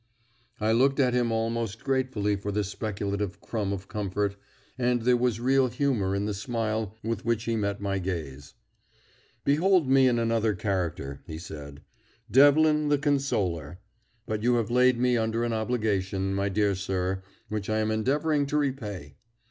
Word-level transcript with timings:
I 0.59 0.71
looked 0.71 0.99
at 0.99 1.13
him 1.13 1.31
almost 1.31 1.83
gratefully 1.83 2.35
for 2.35 2.51
this 2.51 2.69
speculative 2.69 3.39
crumb 3.39 3.71
of 3.71 3.87
comfort, 3.87 4.35
and 4.75 5.03
there 5.03 5.15
was 5.15 5.39
real 5.39 5.67
humour 5.67 6.15
in 6.15 6.25
the 6.25 6.33
smile 6.33 6.95
with 7.03 7.23
which 7.23 7.43
he 7.43 7.55
met 7.55 7.79
my 7.79 7.99
gaze. 7.99 8.55
"Behold 9.45 9.87
me 9.87 10.07
in 10.07 10.17
another 10.17 10.55
character," 10.55 11.21
he 11.27 11.37
said; 11.37 11.83
"Devlin 12.31 12.89
the 12.89 12.97
Consoler. 12.97 13.77
But 14.25 14.41
you 14.41 14.55
have 14.55 14.71
laid 14.71 14.97
me 14.97 15.17
under 15.17 15.43
an 15.43 15.53
obligation, 15.53 16.33
my 16.33 16.49
dear 16.49 16.73
sir, 16.73 17.21
which 17.49 17.69
I 17.69 17.77
am 17.77 17.91
endeavouring 17.91 18.47
to 18.47 18.57
repay. 18.57 19.17